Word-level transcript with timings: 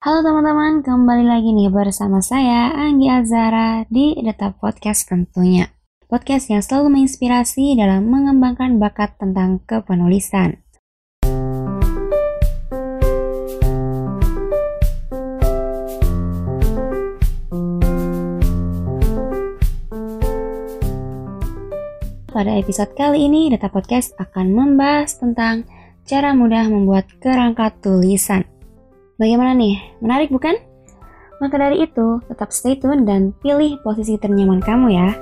Halo 0.00 0.24
teman-teman, 0.24 0.80
kembali 0.80 1.28
lagi 1.28 1.52
nih 1.52 1.68
bersama 1.68 2.24
saya 2.24 2.72
Anggi 2.72 3.12
Azara 3.12 3.84
di 3.92 4.16
Data 4.16 4.48
Podcast 4.48 5.04
tentunya. 5.04 5.76
Podcast 6.08 6.48
yang 6.48 6.64
selalu 6.64 6.96
menginspirasi 6.96 7.76
dalam 7.76 8.08
mengembangkan 8.08 8.80
bakat 8.80 9.20
tentang 9.20 9.60
kepenulisan. 9.68 10.64
Pada 22.32 22.56
episode 22.56 22.96
kali 22.96 23.28
ini, 23.28 23.52
Data 23.52 23.68
Podcast 23.68 24.16
akan 24.16 24.48
membahas 24.48 25.20
tentang 25.20 25.68
cara 26.08 26.32
mudah 26.32 26.72
membuat 26.72 27.04
kerangka 27.20 27.68
tulisan. 27.84 28.48
Bagaimana 29.20 29.52
nih? 29.52 29.76
Menarik 30.00 30.32
bukan? 30.32 30.56
Maka 31.44 31.60
dari 31.60 31.84
itu, 31.84 32.24
tetap 32.24 32.56
stay 32.56 32.80
tune 32.80 33.04
dan 33.04 33.36
pilih 33.44 33.76
posisi 33.84 34.16
ternyaman 34.16 34.64
kamu 34.64 34.96
ya. 34.96 35.12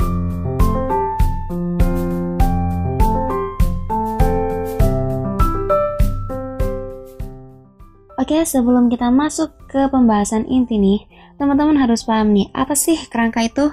Oke, 8.23 8.39
sebelum 8.47 8.87
kita 8.87 9.11
masuk 9.11 9.51
ke 9.67 9.91
pembahasan 9.91 10.47
inti 10.47 10.79
nih, 10.79 11.03
teman-teman 11.35 11.83
harus 11.83 12.07
paham 12.07 12.31
nih, 12.31 12.55
apa 12.55 12.79
sih 12.79 13.03
kerangka 13.11 13.51
itu? 13.51 13.67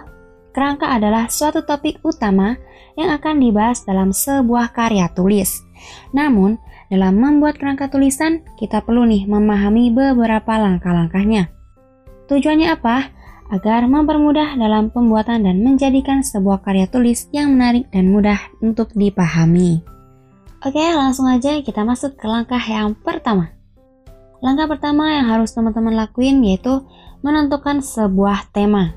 Kerangka 0.57 0.89
adalah 0.89 1.29
suatu 1.29 1.61
topik 1.61 2.01
utama 2.01 2.57
yang 2.97 3.13
akan 3.13 3.45
dibahas 3.45 3.85
dalam 3.85 4.09
sebuah 4.09 4.73
karya 4.73 5.05
tulis. 5.13 5.61
Namun, 6.17 6.57
dalam 6.85 7.17
membuat 7.17 7.57
kerangka 7.57 7.89
tulisan, 7.89 8.45
kita 8.61 8.85
perlu 8.85 9.09
nih 9.09 9.25
memahami 9.25 9.89
beberapa 9.89 10.61
langkah-langkahnya. 10.61 11.49
Tujuannya 12.29 12.69
apa? 12.69 13.09
Agar 13.49 13.85
mempermudah 13.85 14.57
dalam 14.57 14.89
pembuatan 14.89 15.45
dan 15.45 15.61
menjadikan 15.61 16.25
sebuah 16.25 16.65
karya 16.65 16.89
tulis 16.89 17.29
yang 17.29 17.53
menarik 17.57 17.89
dan 17.93 18.09
mudah 18.09 18.37
untuk 18.61 18.89
dipahami. 18.93 19.85
Oke, 20.65 20.81
langsung 20.81 21.29
aja 21.29 21.61
kita 21.61 21.85
masuk 21.85 22.17
ke 22.17 22.25
langkah 22.25 22.61
yang 22.61 22.97
pertama. 22.97 23.53
Langkah 24.41 24.65
pertama 24.69 25.13
yang 25.13 25.29
harus 25.29 25.53
teman-teman 25.53 25.93
lakuin 25.93 26.41
yaitu 26.41 26.85
menentukan 27.25 27.81
sebuah 27.81 28.49
tema. 28.53 28.93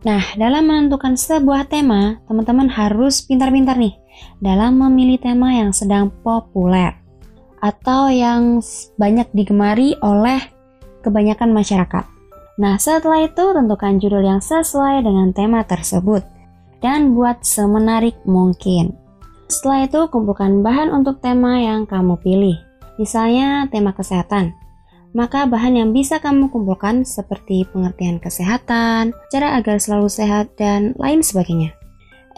Nah, 0.00 0.24
dalam 0.40 0.64
menentukan 0.64 1.12
sebuah 1.12 1.68
tema, 1.68 2.24
teman-teman 2.24 2.72
harus 2.72 3.20
pintar-pintar 3.20 3.76
nih 3.76 3.99
dalam 4.42 4.80
memilih 4.80 5.20
tema 5.20 5.54
yang 5.54 5.74
sedang 5.74 6.10
populer 6.24 6.96
atau 7.60 8.08
yang 8.08 8.64
banyak 8.96 9.28
digemari 9.36 9.94
oleh 10.00 10.40
kebanyakan 11.04 11.52
masyarakat. 11.52 12.04
Nah, 12.60 12.76
setelah 12.76 13.24
itu 13.24 13.44
tentukan 13.56 13.96
judul 13.96 14.20
yang 14.24 14.40
sesuai 14.44 15.00
dengan 15.04 15.32
tema 15.32 15.64
tersebut 15.64 16.24
dan 16.84 17.16
buat 17.16 17.40
semenarik 17.40 18.20
mungkin. 18.28 18.96
Setelah 19.48 19.88
itu 19.88 20.00
kumpulkan 20.12 20.60
bahan 20.60 20.92
untuk 20.92 21.18
tema 21.24 21.60
yang 21.60 21.88
kamu 21.88 22.20
pilih. 22.20 22.56
Misalnya 23.00 23.64
tema 23.72 23.96
kesehatan. 23.96 24.52
Maka 25.10 25.42
bahan 25.48 25.74
yang 25.74 25.90
bisa 25.90 26.22
kamu 26.22 26.54
kumpulkan 26.54 27.02
seperti 27.02 27.66
pengertian 27.66 28.22
kesehatan, 28.22 29.10
cara 29.26 29.58
agar 29.58 29.82
selalu 29.82 30.06
sehat, 30.06 30.54
dan 30.54 30.94
lain 31.02 31.18
sebagainya. 31.18 31.79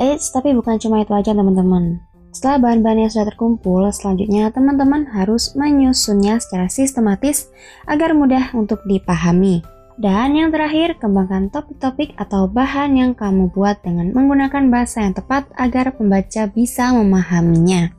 Eits, 0.01 0.33
tapi 0.33 0.57
bukan 0.57 0.81
cuma 0.81 1.05
itu 1.05 1.13
aja 1.13 1.37
teman-teman. 1.37 2.01
Setelah 2.33 2.65
bahan-bahan 2.65 3.05
yang 3.05 3.11
sudah 3.13 3.29
terkumpul, 3.29 3.85
selanjutnya 3.93 4.49
teman-teman 4.49 5.05
harus 5.13 5.53
menyusunnya 5.53 6.41
secara 6.41 6.73
sistematis 6.73 7.53
agar 7.85 8.17
mudah 8.17 8.57
untuk 8.57 8.81
dipahami. 8.89 9.61
Dan 10.01 10.33
yang 10.33 10.49
terakhir, 10.49 10.97
kembangkan 10.97 11.53
topik-topik 11.53 12.17
atau 12.17 12.49
bahan 12.49 12.97
yang 12.97 13.13
kamu 13.13 13.53
buat 13.53 13.85
dengan 13.85 14.17
menggunakan 14.17 14.73
bahasa 14.73 15.05
yang 15.05 15.13
tepat 15.13 15.53
agar 15.61 15.93
pembaca 15.93 16.49
bisa 16.49 16.97
memahaminya. 16.97 17.93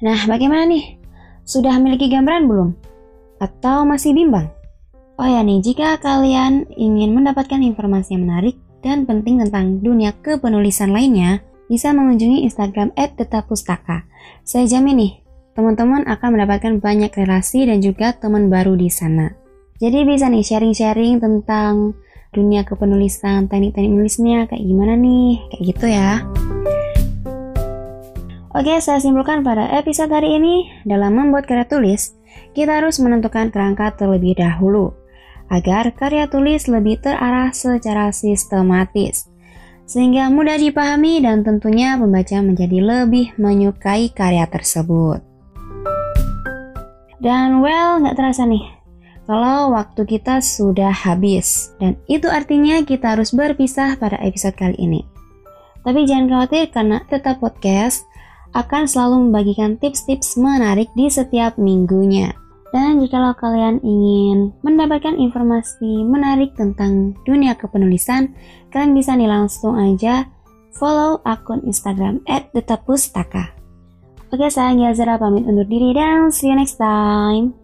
Nah, 0.00 0.18
bagaimana 0.24 0.64
nih? 0.64 0.96
Sudah 1.44 1.76
memiliki 1.76 2.08
gambaran 2.08 2.48
belum? 2.48 2.70
Atau 3.36 3.84
masih 3.84 4.16
bimbang? 4.16 4.61
Oh 5.22 5.30
ya 5.30 5.38
nih, 5.46 5.62
jika 5.62 6.02
kalian 6.02 6.66
ingin 6.74 7.14
mendapatkan 7.14 7.62
informasi 7.62 8.18
yang 8.18 8.26
menarik 8.26 8.58
dan 8.82 9.06
penting 9.06 9.38
tentang 9.38 9.78
dunia 9.78 10.10
kepenulisan 10.18 10.90
lainnya, 10.90 11.46
bisa 11.70 11.94
mengunjungi 11.94 12.42
Instagram 12.42 12.90
@detapustaka. 12.98 14.02
Saya 14.42 14.66
jamin 14.66 14.98
nih, 14.98 15.12
teman-teman 15.54 16.10
akan 16.10 16.28
mendapatkan 16.34 16.82
banyak 16.82 17.14
relasi 17.14 17.70
dan 17.70 17.78
juga 17.78 18.18
teman 18.18 18.50
baru 18.50 18.74
di 18.74 18.90
sana. 18.90 19.30
Jadi 19.78 20.02
bisa 20.02 20.26
nih 20.26 20.42
sharing-sharing 20.42 21.22
tentang 21.22 21.94
dunia 22.34 22.66
kepenulisan, 22.66 23.46
teknik-teknik 23.46 23.94
nulisnya 23.94 24.50
kayak 24.50 24.66
gimana 24.66 24.98
nih, 24.98 25.38
kayak 25.54 25.62
gitu 25.70 25.86
ya. 25.86 26.10
Oke, 28.58 28.74
saya 28.82 28.98
simpulkan 28.98 29.46
pada 29.46 29.70
episode 29.70 30.10
hari 30.10 30.34
ini, 30.34 30.66
dalam 30.82 31.14
membuat 31.14 31.46
karya 31.46 31.70
tulis, 31.70 32.18
kita 32.58 32.82
harus 32.82 32.98
menentukan 32.98 33.54
kerangka 33.54 33.94
terlebih 33.94 34.34
dahulu 34.34 34.98
agar 35.52 35.92
karya 35.92 36.24
tulis 36.32 36.64
lebih 36.64 36.96
terarah 37.04 37.52
secara 37.52 38.08
sistematis, 38.08 39.28
sehingga 39.84 40.32
mudah 40.32 40.56
dipahami 40.56 41.20
dan 41.20 41.44
tentunya 41.44 42.00
pembaca 42.00 42.40
menjadi 42.40 42.80
lebih 42.80 43.36
menyukai 43.36 44.08
karya 44.08 44.48
tersebut. 44.48 45.20
Dan 47.20 47.60
well, 47.60 48.00
nggak 48.00 48.16
terasa 48.16 48.48
nih, 48.48 48.64
kalau 49.28 49.76
waktu 49.76 50.08
kita 50.08 50.40
sudah 50.40 50.90
habis, 50.90 51.76
dan 51.78 51.94
itu 52.10 52.26
artinya 52.26 52.80
kita 52.82 53.14
harus 53.14 53.30
berpisah 53.30 53.94
pada 54.00 54.18
episode 54.24 54.56
kali 54.56 54.74
ini. 54.80 55.04
Tapi 55.86 56.08
jangan 56.08 56.26
khawatir 56.32 56.72
karena 56.72 57.04
tetap 57.06 57.38
podcast 57.38 58.08
akan 58.56 58.90
selalu 58.90 59.28
membagikan 59.28 59.78
tips-tips 59.78 60.34
menarik 60.34 60.90
di 60.98 61.06
setiap 61.06 61.54
minggunya. 61.60 62.41
Dan 62.72 63.04
jika 63.04 63.36
kalian 63.36 63.84
ingin 63.84 64.56
mendapatkan 64.64 65.12
informasi 65.12 66.08
menarik 66.08 66.56
tentang 66.56 67.12
dunia 67.28 67.52
kepenulisan, 67.52 68.32
kalian 68.72 68.96
bisa 68.96 69.12
nih 69.12 69.28
langsung 69.28 69.76
aja 69.76 70.24
follow 70.72 71.20
akun 71.28 71.60
Instagram 71.68 72.24
@detapustaka. 72.56 73.52
Oke, 74.32 74.48
saya 74.48 74.72
Zara 74.96 75.20
pamit 75.20 75.44
undur 75.44 75.68
diri 75.68 75.92
dan 75.92 76.32
see 76.32 76.48
you 76.48 76.56
next 76.56 76.80
time. 76.80 77.61